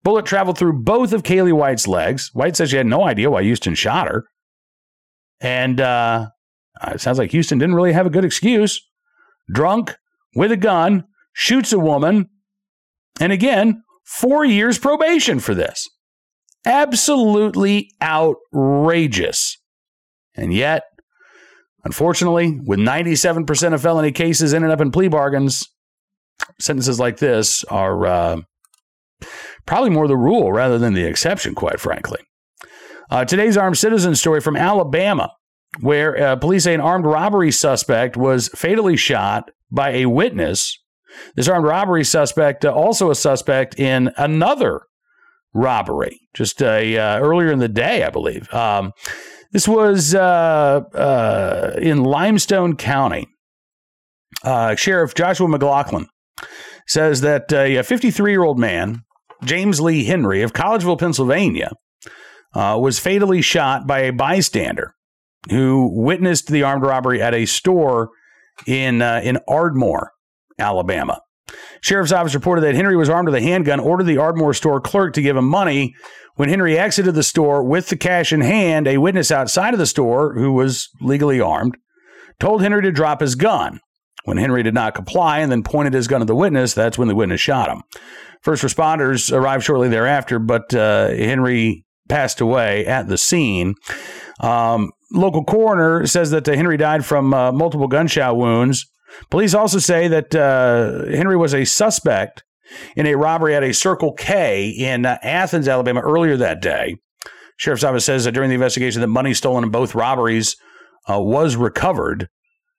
Bullet 0.04 0.26
traveled 0.26 0.58
through 0.58 0.84
both 0.84 1.14
of 1.14 1.24
Kaylee 1.24 1.54
White's 1.54 1.88
legs. 1.88 2.30
White 2.34 2.56
says 2.56 2.70
she 2.70 2.78
had 2.78 2.86
no 2.86 3.04
idea 3.04 3.30
why 3.30 3.44
Houston 3.44 3.76
shot 3.76 4.08
her. 4.08 4.26
And 5.40 5.82
uh, 5.82 6.30
it 6.88 7.02
sounds 7.02 7.18
like 7.18 7.32
Houston 7.32 7.58
didn't 7.58 7.76
really 7.76 7.94
have 7.94 8.06
a 8.06 8.12
good 8.12 8.26
excuse. 8.26 8.82
Drunk, 9.52 9.96
with 10.36 10.52
a 10.52 10.58
gun, 10.58 11.06
shoots 11.34 11.74
a 11.74 11.80
woman. 11.80 12.30
And 13.20 13.32
again, 13.32 13.84
four 14.06 14.46
years 14.46 14.78
probation 14.78 15.40
for 15.40 15.54
this. 15.54 15.88
Absolutely 16.66 17.92
outrageous. 18.02 19.58
And 20.36 20.54
yet, 20.54 20.84
unfortunately, 21.84 22.60
with 22.66 22.80
97% 22.80 23.74
of 23.74 23.82
felony 23.82 24.12
cases 24.12 24.54
ending 24.54 24.72
up 24.72 24.82
in 24.82 24.92
plea 24.92 25.08
bargains, 25.08 25.68
sentences 26.60 27.00
like 27.00 27.18
this 27.18 27.64
are 27.66 28.06
uh, 28.06 28.42
probably 29.68 29.92
more 29.92 30.08
the 30.08 30.18
rule 30.18 30.52
rather 30.52 30.80
than 30.80 30.94
the 30.94 31.06
exception, 31.06 31.54
quite 31.54 31.80
frankly. 31.80 32.20
Uh, 33.10 33.24
today's 33.24 33.56
armed 33.56 33.78
citizen 33.78 34.16
story 34.16 34.42
from 34.42 34.56
Alabama, 34.56 35.32
where 35.80 36.18
uh, 36.22 36.36
police 36.36 36.64
say 36.64 36.74
an 36.74 36.82
armed 36.82 37.06
robbery 37.06 37.52
suspect 37.52 38.18
was 38.18 38.50
fatally 38.50 38.98
shot 38.98 39.52
by 39.70 39.92
a 39.92 40.08
witness. 40.08 40.78
This 41.36 41.48
armed 41.48 41.66
robbery 41.66 42.04
suspect, 42.04 42.66
uh, 42.66 42.74
also 42.74 43.10
a 43.10 43.16
suspect 43.16 43.80
in 43.80 44.12
another 44.18 44.82
robbery, 45.54 46.20
just 46.34 46.62
a, 46.62 46.98
uh, 46.98 47.20
earlier 47.20 47.52
in 47.52 47.60
the 47.60 47.70
day, 47.70 48.04
I 48.04 48.10
believe. 48.10 48.54
Um, 48.54 48.92
this 49.52 49.68
was 49.68 50.14
uh, 50.14 50.82
uh, 50.94 51.76
in 51.82 52.04
Limestone 52.04 52.76
County. 52.76 53.28
Sheriff 54.76 55.16
Joshua 55.16 55.48
McLaughlin 55.48 56.08
says 56.86 57.22
that 57.22 57.52
a 57.52 57.82
53 57.82 58.32
year 58.32 58.44
old 58.44 58.60
man, 58.60 59.04
James 59.44 59.80
Lee 59.80 60.06
Henry 60.06 60.42
of 60.42 60.54
Collegeville, 60.54 61.00
Pennsylvania, 61.00 61.72
uh, 62.54 62.78
was 62.82 63.00
fatally 63.00 63.42
shot 63.42 63.86
by 63.88 64.00
a 64.00 64.14
bystander 64.14 64.94
who 65.50 65.92
witnessed 65.94 66.48
the 66.48 66.64
armed 66.64 66.84
robbery 66.84 67.22
at 67.22 67.34
a 67.34 67.46
store 67.46 68.10
in 68.66 69.02
uh, 69.02 69.22
in 69.24 69.38
Ardmore, 69.48 70.12
Alabama. 70.60 71.22
Sheriff's 71.82 72.12
office 72.12 72.36
reported 72.36 72.62
that 72.62 72.76
Henry 72.76 72.98
was 72.98 73.10
armed 73.10 73.28
with 73.28 73.36
a 73.36 73.42
handgun, 73.42 73.80
ordered 73.80 74.06
the 74.06 74.18
Ardmore 74.18 74.54
store 74.54 74.82
clerk 74.82 75.14
to 75.14 75.22
give 75.22 75.38
him 75.38 75.48
money. 75.48 75.96
When 76.36 76.50
Henry 76.50 76.78
exited 76.78 77.16
the 77.16 77.24
store 77.24 77.64
with 77.64 77.90
the 77.90 77.98
cash 77.98 78.32
in 78.32 78.42
hand, 78.42 78.88
a 78.88 78.98
witness 78.98 79.32
outside 79.32 79.74
of 79.74 79.80
the 79.80 79.86
store, 79.86 80.34
who 80.34 80.52
was 80.52 80.90
legally 81.02 81.40
armed, 81.40 81.78
told 82.40 82.62
Henry 82.62 82.82
to 82.84 82.92
drop 82.92 83.22
his 83.22 83.36
gun. 83.36 83.80
When 84.28 84.36
Henry 84.36 84.62
did 84.62 84.74
not 84.74 84.94
comply 84.94 85.40
and 85.40 85.50
then 85.50 85.64
pointed 85.64 85.94
his 85.94 86.10
gun 86.10 86.20
at 86.20 86.28
the 86.28 86.36
witness, 86.36 86.74
that's 86.74 86.98
when 86.98 87.08
the 87.08 87.16
witness 87.16 87.40
shot 87.40 87.70
him. 87.70 87.84
First 88.42 88.62
responders 88.62 89.32
arrived 89.32 89.64
shortly 89.64 89.88
thereafter, 89.88 90.38
but 90.38 90.76
uh, 90.76 91.08
Henry 91.12 91.86
passed 92.10 92.42
away 92.42 92.86
at 92.86 93.08
the 93.08 93.18
scene. 93.18 93.76
Um, 94.42 94.92
local 95.14 95.46
coroner 95.46 96.06
says 96.06 96.32
that 96.32 96.50
uh, 96.50 96.56
Henry 96.56 96.76
died 96.76 97.06
from 97.06 97.34
uh, 97.34 97.54
multiple 97.54 97.88
gunshot 97.88 98.36
wounds. 98.36 98.86
Police 99.30 99.54
also 99.54 99.80
say 99.80 100.10
that 100.10 100.36
uh, 100.36 101.06
Henry 101.06 101.38
was 101.38 101.54
a 101.54 101.64
suspect 101.64 102.44
in 102.98 103.06
a 103.06 103.16
robbery 103.16 103.56
at 103.56 103.64
a 103.64 103.74
Circle 103.74 104.12
K 104.12 104.68
in 104.68 105.06
uh, 105.06 105.20
Athens, 105.24 105.70
Alabama, 105.70 106.02
earlier 106.02 106.36
that 106.36 106.62
day. 106.62 106.98
Sheriff's 107.56 107.86
office 107.86 108.04
says 108.04 108.26
that 108.26 108.34
during 108.34 108.50
the 108.50 108.56
investigation, 108.56 109.00
that 109.00 109.08
money 109.08 109.34
stolen 109.34 109.64
in 109.64 109.70
both 109.70 109.96
robberies 109.96 110.58
uh, 111.10 111.18
was 111.18 111.56
recovered. 111.56 112.28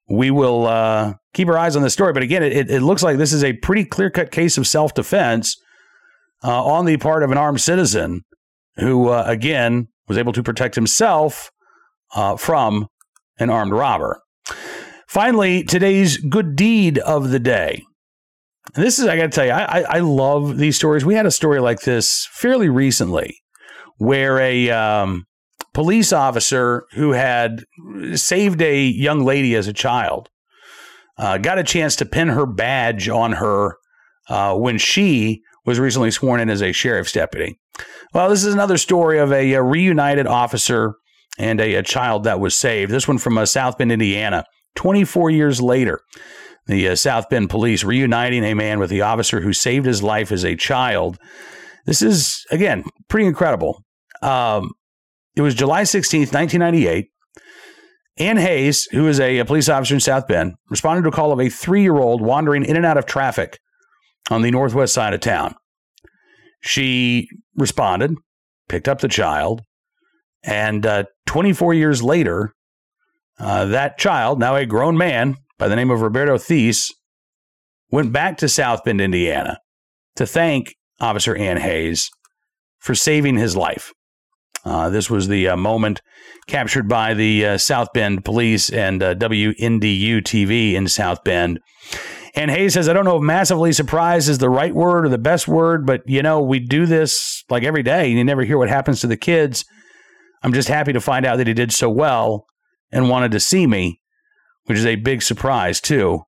We 0.08 0.30
will 0.30 0.66
uh, 0.66 1.14
keep 1.34 1.48
our 1.48 1.58
eyes 1.58 1.76
on 1.76 1.82
this 1.82 1.92
story, 1.92 2.12
but 2.12 2.22
again, 2.22 2.42
it, 2.42 2.70
it 2.70 2.80
looks 2.80 3.02
like 3.02 3.18
this 3.18 3.32
is 3.32 3.44
a 3.44 3.52
pretty 3.52 3.84
clear 3.84 4.10
cut 4.10 4.30
case 4.30 4.56
of 4.56 4.66
self 4.66 4.94
defense 4.94 5.56
on 6.42 6.86
the 6.86 6.96
part 6.96 7.22
of 7.22 7.30
an 7.30 7.38
armed 7.38 7.60
citizen 7.60 8.24
who, 8.76 9.08
uh, 9.08 9.24
again, 9.26 9.88
was 10.06 10.16
able 10.16 10.32
to 10.32 10.42
protect 10.42 10.74
himself 10.74 11.50
uh, 12.14 12.36
from 12.36 12.88
an 13.38 13.50
armed 13.50 13.72
robber. 13.72 14.22
Finally, 15.06 15.64
today's 15.64 16.16
good 16.18 16.56
deed 16.56 16.98
of 16.98 17.30
the 17.30 17.38
day. 17.38 17.82
And 18.74 18.84
this 18.84 18.98
is, 18.98 19.06
I 19.06 19.16
got 19.16 19.22
to 19.22 19.28
tell 19.30 19.46
you, 19.46 19.52
I, 19.52 19.80
I, 19.88 20.00
love 20.00 20.58
these 20.58 20.76
stories. 20.76 21.04
We 21.04 21.14
had 21.14 21.24
a 21.24 21.30
story 21.30 21.58
like 21.58 21.80
this 21.80 22.28
fairly 22.32 22.68
recently 22.68 23.38
where 23.96 24.38
a 24.38 24.70
um, 24.70 25.24
police 25.78 26.12
officer 26.12 26.88
who 26.94 27.12
had 27.12 27.62
saved 28.14 28.60
a 28.60 28.82
young 28.82 29.24
lady 29.24 29.54
as 29.54 29.68
a 29.68 29.72
child 29.72 30.28
uh, 31.18 31.38
got 31.38 31.56
a 31.56 31.62
chance 31.62 31.94
to 31.94 32.04
pin 32.04 32.26
her 32.26 32.46
badge 32.46 33.08
on 33.08 33.34
her 33.34 33.76
uh, 34.28 34.56
when 34.56 34.76
she 34.76 35.40
was 35.64 35.78
recently 35.78 36.10
sworn 36.10 36.40
in 36.40 36.50
as 36.50 36.62
a 36.62 36.72
sheriff's 36.72 37.12
deputy. 37.12 37.60
Well, 38.12 38.28
this 38.28 38.42
is 38.42 38.52
another 38.52 38.76
story 38.76 39.20
of 39.20 39.32
a, 39.32 39.52
a 39.52 39.62
reunited 39.62 40.26
officer 40.26 40.94
and 41.38 41.60
a, 41.60 41.76
a, 41.76 41.84
child 41.84 42.24
that 42.24 42.40
was 42.40 42.56
saved. 42.56 42.90
This 42.90 43.06
one 43.06 43.18
from 43.18 43.38
uh, 43.38 43.46
South 43.46 43.78
Bend, 43.78 43.92
Indiana. 43.92 44.44
24 44.74 45.30
years 45.30 45.60
later, 45.60 46.00
the 46.66 46.88
uh, 46.88 46.96
South 46.96 47.28
Bend 47.28 47.50
police 47.50 47.84
reuniting 47.84 48.42
a 48.42 48.54
man 48.54 48.80
with 48.80 48.90
the 48.90 49.02
officer 49.02 49.42
who 49.42 49.52
saved 49.52 49.86
his 49.86 50.02
life 50.02 50.32
as 50.32 50.44
a 50.44 50.56
child. 50.56 51.20
This 51.86 52.02
is, 52.02 52.44
again, 52.50 52.82
pretty 53.06 53.28
incredible. 53.28 53.84
Um, 54.22 54.72
it 55.38 55.42
was 55.42 55.54
July 55.54 55.82
16th, 55.82 56.34
1998. 56.34 57.10
Ann 58.18 58.36
Hayes, 58.38 58.88
who 58.90 59.06
is 59.06 59.20
a, 59.20 59.38
a 59.38 59.44
police 59.44 59.68
officer 59.68 59.94
in 59.94 60.00
South 60.00 60.26
Bend, 60.26 60.54
responded 60.68 61.02
to 61.02 61.10
a 61.10 61.12
call 61.12 61.30
of 61.30 61.38
a 61.38 61.48
three 61.48 61.82
year 61.82 61.96
old 61.96 62.20
wandering 62.20 62.64
in 62.64 62.74
and 62.74 62.84
out 62.84 62.98
of 62.98 63.06
traffic 63.06 63.60
on 64.30 64.42
the 64.42 64.50
northwest 64.50 64.92
side 64.92 65.14
of 65.14 65.20
town. 65.20 65.54
She 66.60 67.28
responded, 67.54 68.16
picked 68.68 68.88
up 68.88 69.00
the 69.00 69.06
child, 69.06 69.62
and 70.42 70.84
uh, 70.84 71.04
24 71.26 71.72
years 71.72 72.02
later, 72.02 72.52
uh, 73.38 73.66
that 73.66 73.96
child, 73.96 74.40
now 74.40 74.56
a 74.56 74.66
grown 74.66 74.98
man 74.98 75.36
by 75.56 75.68
the 75.68 75.76
name 75.76 75.92
of 75.92 76.00
Roberto 76.00 76.36
Thies, 76.36 76.90
went 77.92 78.12
back 78.12 78.38
to 78.38 78.48
South 78.48 78.82
Bend, 78.82 79.00
Indiana 79.00 79.60
to 80.16 80.26
thank 80.26 80.74
Officer 80.98 81.36
Ann 81.36 81.58
Hayes 81.58 82.10
for 82.80 82.96
saving 82.96 83.36
his 83.36 83.56
life. 83.56 83.92
Uh, 84.64 84.90
this 84.90 85.08
was 85.08 85.28
the 85.28 85.48
uh, 85.48 85.56
moment 85.56 86.02
captured 86.46 86.88
by 86.88 87.14
the 87.14 87.44
uh, 87.44 87.58
South 87.58 87.88
Bend 87.94 88.24
Police 88.24 88.70
and 88.70 89.02
uh, 89.02 89.14
WNDU 89.14 90.22
TV 90.22 90.74
in 90.74 90.88
South 90.88 91.22
Bend. 91.24 91.60
And 92.34 92.50
Hayes 92.50 92.74
says, 92.74 92.88
I 92.88 92.92
don't 92.92 93.04
know 93.04 93.16
if 93.16 93.22
massively 93.22 93.72
surprised 93.72 94.28
is 94.28 94.38
the 94.38 94.50
right 94.50 94.74
word 94.74 95.06
or 95.06 95.08
the 95.08 95.18
best 95.18 95.48
word, 95.48 95.86
but 95.86 96.02
you 96.06 96.22
know, 96.22 96.40
we 96.40 96.60
do 96.60 96.86
this 96.86 97.44
like 97.48 97.64
every 97.64 97.82
day 97.82 98.08
and 98.08 98.18
you 98.18 98.24
never 98.24 98.44
hear 98.44 98.58
what 98.58 98.68
happens 98.68 99.00
to 99.00 99.06
the 99.06 99.16
kids. 99.16 99.64
I'm 100.42 100.52
just 100.52 100.68
happy 100.68 100.92
to 100.92 101.00
find 101.00 101.26
out 101.26 101.36
that 101.36 101.46
he 101.46 101.54
did 101.54 101.72
so 101.72 101.90
well 101.90 102.46
and 102.92 103.08
wanted 103.08 103.32
to 103.32 103.40
see 103.40 103.66
me, 103.66 104.00
which 104.64 104.78
is 104.78 104.86
a 104.86 104.96
big 104.96 105.22
surprise, 105.22 105.80
too. 105.80 106.22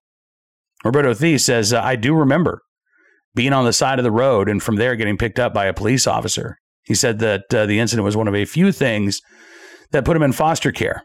Roberto 0.84 1.14
Thies 1.14 1.44
says, 1.44 1.72
I 1.72 1.96
do 1.96 2.14
remember 2.14 2.62
being 3.34 3.52
on 3.52 3.64
the 3.64 3.72
side 3.72 3.98
of 3.98 4.02
the 4.02 4.10
road 4.10 4.48
and 4.48 4.62
from 4.62 4.76
there 4.76 4.96
getting 4.96 5.16
picked 5.16 5.38
up 5.38 5.54
by 5.54 5.66
a 5.66 5.74
police 5.74 6.06
officer. 6.06 6.58
He 6.90 6.96
said 6.96 7.20
that 7.20 7.54
uh, 7.54 7.66
the 7.66 7.78
incident 7.78 8.04
was 8.04 8.16
one 8.16 8.26
of 8.26 8.34
a 8.34 8.44
few 8.44 8.72
things 8.72 9.20
that 9.92 10.04
put 10.04 10.16
him 10.16 10.24
in 10.24 10.32
foster 10.32 10.72
care. 10.72 11.04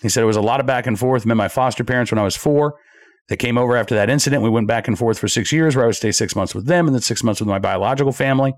He 0.00 0.08
said 0.08 0.22
it 0.22 0.26
was 0.26 0.36
a 0.36 0.40
lot 0.40 0.60
of 0.60 0.66
back 0.66 0.86
and 0.86 0.96
forth. 0.96 1.26
Met 1.26 1.36
my 1.36 1.48
foster 1.48 1.82
parents 1.82 2.12
when 2.12 2.20
I 2.20 2.22
was 2.22 2.36
four. 2.36 2.78
They 3.28 3.36
came 3.36 3.58
over 3.58 3.76
after 3.76 3.96
that 3.96 4.08
incident. 4.08 4.44
We 4.44 4.50
went 4.50 4.68
back 4.68 4.86
and 4.86 4.96
forth 4.96 5.18
for 5.18 5.26
six 5.26 5.50
years, 5.50 5.74
where 5.74 5.84
I 5.84 5.88
would 5.88 5.96
stay 5.96 6.12
six 6.12 6.36
months 6.36 6.54
with 6.54 6.66
them 6.66 6.86
and 6.86 6.94
then 6.94 7.02
six 7.02 7.24
months 7.24 7.40
with 7.40 7.48
my 7.48 7.58
biological 7.58 8.12
family. 8.12 8.54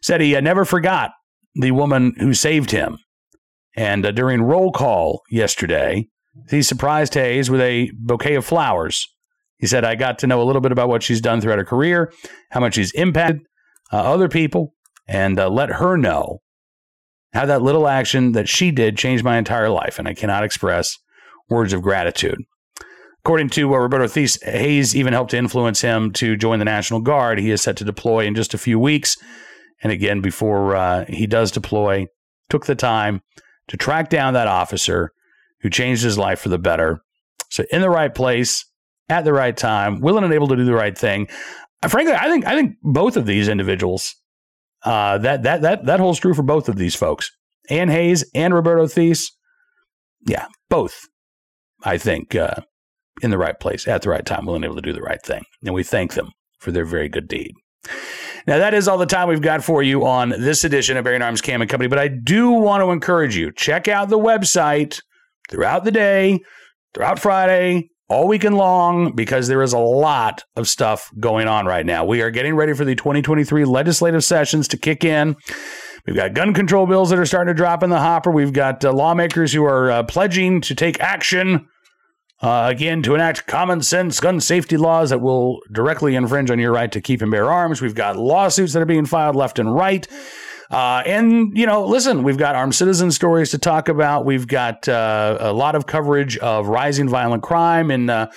Said 0.00 0.20
he 0.20 0.36
uh, 0.36 0.40
never 0.40 0.64
forgot 0.64 1.10
the 1.56 1.72
woman 1.72 2.14
who 2.20 2.34
saved 2.34 2.70
him. 2.70 2.96
And 3.76 4.06
uh, 4.06 4.12
during 4.12 4.42
roll 4.42 4.70
call 4.70 5.22
yesterday, 5.28 6.06
he 6.50 6.62
surprised 6.62 7.14
Hayes 7.14 7.50
with 7.50 7.62
a 7.62 7.90
bouquet 7.98 8.36
of 8.36 8.44
flowers. 8.44 9.08
He 9.58 9.66
said, 9.66 9.84
I 9.84 9.96
got 9.96 10.20
to 10.20 10.28
know 10.28 10.40
a 10.40 10.44
little 10.44 10.62
bit 10.62 10.70
about 10.70 10.88
what 10.88 11.02
she's 11.02 11.20
done 11.20 11.40
throughout 11.40 11.58
her 11.58 11.64
career, 11.64 12.12
how 12.50 12.60
much 12.60 12.74
she's 12.74 12.92
impacted 12.92 13.40
uh, 13.92 13.96
other 13.96 14.28
people, 14.28 14.72
and 15.10 15.40
uh, 15.40 15.50
let 15.50 15.70
her 15.70 15.96
know 15.96 16.40
how 17.32 17.44
that 17.44 17.62
little 17.62 17.88
action 17.88 18.32
that 18.32 18.48
she 18.48 18.70
did 18.70 18.96
changed 18.96 19.24
my 19.24 19.36
entire 19.36 19.68
life. 19.68 19.98
And 19.98 20.06
I 20.06 20.14
cannot 20.14 20.44
express 20.44 20.98
words 21.48 21.72
of 21.72 21.82
gratitude. 21.82 22.38
According 23.24 23.50
to 23.50 23.74
uh, 23.74 23.78
Roberto 23.78 24.06
Thies, 24.06 24.40
Hayes 24.44 24.94
even 24.94 25.12
helped 25.12 25.32
to 25.32 25.36
influence 25.36 25.80
him 25.80 26.12
to 26.12 26.36
join 26.36 26.60
the 26.60 26.64
National 26.64 27.00
Guard. 27.00 27.40
He 27.40 27.50
is 27.50 27.60
set 27.60 27.76
to 27.78 27.84
deploy 27.84 28.24
in 28.24 28.36
just 28.36 28.54
a 28.54 28.58
few 28.58 28.78
weeks. 28.78 29.16
And 29.82 29.92
again, 29.92 30.20
before 30.20 30.76
uh, 30.76 31.04
he 31.06 31.26
does 31.26 31.50
deploy, 31.50 32.06
took 32.48 32.66
the 32.66 32.76
time 32.76 33.20
to 33.68 33.76
track 33.76 34.10
down 34.10 34.34
that 34.34 34.46
officer 34.46 35.12
who 35.60 35.70
changed 35.70 36.04
his 36.04 36.18
life 36.18 36.40
for 36.40 36.48
the 36.50 36.58
better. 36.58 37.02
So 37.50 37.64
in 37.72 37.80
the 37.80 37.90
right 37.90 38.14
place 38.14 38.64
at 39.08 39.24
the 39.24 39.32
right 39.32 39.56
time, 39.56 40.00
willing 40.00 40.22
and 40.22 40.32
able 40.32 40.48
to 40.48 40.56
do 40.56 40.64
the 40.64 40.72
right 40.72 40.96
thing. 40.96 41.28
Uh, 41.82 41.88
frankly, 41.88 42.14
I 42.14 42.28
think 42.28 42.46
I 42.46 42.54
think 42.54 42.76
both 42.82 43.16
of 43.16 43.26
these 43.26 43.48
individuals 43.48 44.14
uh, 44.84 45.18
that 45.18 45.42
that 45.42 45.62
that 45.62 45.86
that 45.86 46.00
holds 46.00 46.18
true 46.18 46.34
for 46.34 46.42
both 46.42 46.68
of 46.68 46.76
these 46.76 46.94
folks, 46.94 47.30
Anne 47.68 47.88
Hayes 47.88 48.24
and 48.34 48.54
Roberto 48.54 48.86
Thies. 48.86 49.30
Yeah, 50.26 50.46
both. 50.68 51.00
I 51.82 51.98
think 51.98 52.34
uh, 52.34 52.56
in 53.22 53.30
the 53.30 53.38
right 53.38 53.58
place 53.58 53.88
at 53.88 54.02
the 54.02 54.10
right 54.10 54.24
time, 54.24 54.46
willing 54.46 54.64
able 54.64 54.76
to 54.76 54.82
do 54.82 54.92
the 54.92 55.02
right 55.02 55.22
thing, 55.22 55.44
and 55.64 55.74
we 55.74 55.82
thank 55.82 56.14
them 56.14 56.30
for 56.58 56.72
their 56.72 56.84
very 56.84 57.08
good 57.08 57.28
deed. 57.28 57.52
Now, 58.46 58.58
that 58.58 58.74
is 58.74 58.88
all 58.88 58.98
the 58.98 59.06
time 59.06 59.28
we've 59.28 59.40
got 59.40 59.62
for 59.62 59.82
you 59.82 60.06
on 60.06 60.30
this 60.30 60.64
edition 60.64 60.96
of 60.96 61.04
Bearing 61.04 61.22
Arms 61.22 61.40
Cam 61.40 61.60
and 61.60 61.70
Company, 61.70 61.88
but 61.88 61.98
I 61.98 62.08
do 62.08 62.50
want 62.50 62.82
to 62.82 62.90
encourage 62.90 63.36
you 63.36 63.52
check 63.52 63.88
out 63.88 64.08
the 64.08 64.18
website 64.18 65.00
throughout 65.50 65.84
the 65.84 65.90
day, 65.90 66.40
throughout 66.94 67.18
Friday, 67.18 67.90
all 68.10 68.26
weekend 68.26 68.56
long, 68.56 69.12
because 69.12 69.48
there 69.48 69.62
is 69.62 69.72
a 69.72 69.78
lot 69.78 70.44
of 70.56 70.68
stuff 70.68 71.10
going 71.20 71.46
on 71.46 71.64
right 71.64 71.86
now. 71.86 72.04
We 72.04 72.20
are 72.22 72.30
getting 72.30 72.56
ready 72.56 72.74
for 72.74 72.84
the 72.84 72.94
2023 72.94 73.64
legislative 73.64 74.24
sessions 74.24 74.68
to 74.68 74.76
kick 74.76 75.04
in. 75.04 75.36
We've 76.06 76.16
got 76.16 76.34
gun 76.34 76.52
control 76.52 76.86
bills 76.86 77.10
that 77.10 77.18
are 77.18 77.26
starting 77.26 77.54
to 77.54 77.56
drop 77.56 77.82
in 77.82 77.90
the 77.90 78.00
hopper. 78.00 78.30
We've 78.30 78.52
got 78.52 78.84
uh, 78.84 78.92
lawmakers 78.92 79.52
who 79.52 79.64
are 79.64 79.90
uh, 79.90 80.02
pledging 80.02 80.60
to 80.62 80.74
take 80.74 81.00
action 81.00 81.68
uh, 82.42 82.68
again, 82.70 83.02
to 83.02 83.14
enact 83.14 83.46
common 83.46 83.82
sense 83.82 84.18
gun 84.18 84.40
safety 84.40 84.76
laws 84.76 85.10
that 85.10 85.20
will 85.20 85.60
directly 85.72 86.14
infringe 86.14 86.50
on 86.50 86.58
your 86.58 86.72
right 86.72 86.90
to 86.90 87.00
keep 87.00 87.20
and 87.22 87.30
bear 87.30 87.50
arms. 87.52 87.82
We've 87.82 87.94
got 87.94 88.16
lawsuits 88.16 88.72
that 88.72 88.82
are 88.82 88.86
being 88.86 89.06
filed 89.06 89.36
left 89.36 89.58
and 89.58 89.74
right. 89.74 90.08
Uh, 90.70 91.02
and, 91.04 91.56
you 91.56 91.66
know, 91.66 91.84
listen, 91.84 92.22
we've 92.22 92.38
got 92.38 92.54
armed 92.54 92.74
citizen 92.74 93.10
stories 93.10 93.50
to 93.50 93.58
talk 93.58 93.88
about. 93.88 94.24
We've 94.24 94.46
got 94.46 94.88
uh, 94.88 95.36
a 95.40 95.52
lot 95.52 95.74
of 95.74 95.86
coverage 95.86 96.38
of 96.38 96.68
rising 96.68 97.08
violent 97.08 97.42
crime 97.42 97.90
in, 97.90 98.08
uh, 98.08 98.30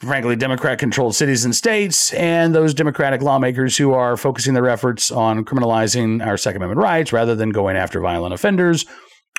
frankly, 0.00 0.34
Democrat 0.34 0.78
controlled 0.78 1.14
cities 1.14 1.44
and 1.44 1.54
states, 1.54 2.12
and 2.14 2.52
those 2.52 2.74
Democratic 2.74 3.22
lawmakers 3.22 3.76
who 3.76 3.92
are 3.92 4.16
focusing 4.16 4.54
their 4.54 4.68
efforts 4.68 5.12
on 5.12 5.44
criminalizing 5.44 6.24
our 6.26 6.36
Second 6.36 6.62
Amendment 6.62 6.84
rights 6.84 7.12
rather 7.12 7.36
than 7.36 7.50
going 7.50 7.76
after 7.76 8.00
violent 8.00 8.34
offenders 8.34 8.84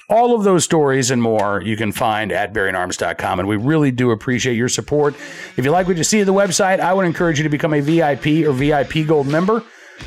all 0.10 0.36
of 0.36 0.44
those 0.44 0.64
stories 0.64 1.12
and 1.12 1.22
more 1.22 1.62
you 1.62 1.78
can 1.78 1.92
find 1.92 2.32
at 2.32 2.54
bearingarms.com. 2.54 3.40
And 3.40 3.48
we 3.48 3.56
really 3.56 3.92
do 3.92 4.12
appreciate 4.12 4.56
your 4.56 4.70
support. 4.70 5.16
If 5.58 5.64
you 5.64 5.72
like 5.72 5.88
what 5.88 5.98
you 5.98 6.04
see 6.04 6.20
at 6.20 6.26
the 6.26 6.34
website, 6.34 6.80
I 6.80 6.94
would 6.94 7.06
encourage 7.06 7.40
you 7.40 7.44
to 7.44 7.50
become 7.50 7.74
a 7.74 7.80
VIP 7.80 8.46
or 8.46 8.52
VIP 8.52 9.08
Gold 9.08 9.28
member. 9.28 9.64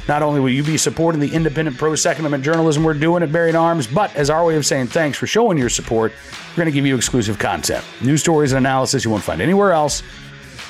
Not 0.09 0.23
only 0.23 0.41
will 0.41 0.51
you 0.51 0.63
be 0.63 0.77
supporting 0.77 1.21
the 1.21 1.33
independent 1.33 1.77
pro 1.77 1.95
Second 1.95 2.27
Amendment 2.27 2.45
journalism 2.45 2.85
we're 2.85 2.95
doing 2.95 3.23
at 3.23 3.33
Bearing 3.33 3.57
Arms, 3.57 3.87
but 3.87 4.15
as 4.15 4.31
our 4.31 4.45
way 4.45 4.57
of 4.57 4.65
saying 4.65 4.89
thanks 4.89 5.19
for 5.19 5.27
showing 5.27 5.59
your 5.59 5.69
support, 5.69 6.13
we're 6.51 6.57
going 6.57 6.67
to 6.67 6.73
give 6.73 6.87
you 6.87 6.97
exclusive 6.97 7.39
content, 7.39 7.85
news 8.01 8.21
stories 8.21 8.53
and 8.53 8.59
analysis 8.59 9.05
you 9.05 9.11
won't 9.11 9.25
find 9.25 9.41
anywhere 9.41 9.73
else 9.73 10.03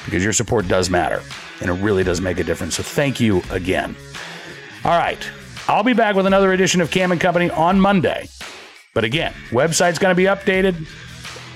because 0.04 0.24
your 0.24 0.32
support 0.32 0.66
does 0.68 0.88
matter 0.88 1.22
and 1.60 1.70
it 1.70 1.74
really 1.74 2.04
does 2.04 2.20
make 2.20 2.38
a 2.38 2.44
difference. 2.44 2.76
So 2.76 2.82
thank 2.82 3.20
you 3.20 3.42
again. 3.50 3.94
All 4.84 4.98
right. 4.98 5.18
I'll 5.68 5.82
be 5.82 5.94
back 5.94 6.14
with 6.14 6.26
another 6.26 6.52
edition 6.52 6.80
of 6.80 6.90
Cam 6.90 7.10
and 7.10 7.20
Company 7.20 7.50
on 7.50 7.80
Monday. 7.80 8.28
But 8.94 9.04
again, 9.04 9.34
website's 9.50 9.98
going 9.98 10.12
to 10.12 10.16
be 10.16 10.24
updated 10.24 10.86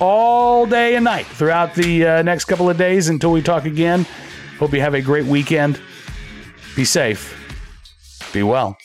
all 0.00 0.67
day 0.67 0.97
and 0.97 1.05
night 1.05 1.26
throughout 1.26 1.75
the 1.75 2.07
uh, 2.07 2.23
next 2.23 2.47
couple 2.47 2.69
of 2.69 2.76
days 2.76 3.09
until 3.09 3.31
we 3.31 3.40
talk 3.40 3.67
again. 3.67 4.05
Hope 4.59 4.75
you 4.75 4.81
have 4.81 4.95
a 4.95 5.00
great 5.00 5.26
weekend. 5.26 5.81
Be 6.75 6.85
safe, 6.85 7.40
be 8.33 8.43
well, 8.43 8.79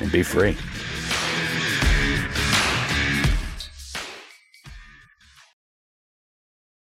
and 0.00 0.10
be 0.12 0.22
free. 0.22 0.56